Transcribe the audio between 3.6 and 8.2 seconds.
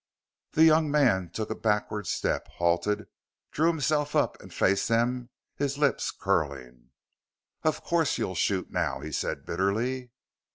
himself up and faced them, his lips curling. "Of course